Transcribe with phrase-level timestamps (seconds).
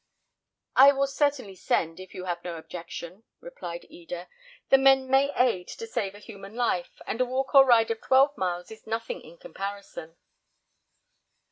[0.75, 4.29] "I will certainly send, if you have no objection," replied Eda.
[4.69, 8.01] "The men may aid to save a human life, and a walk or ride of
[8.01, 10.15] twelve miles is nothing in comparison."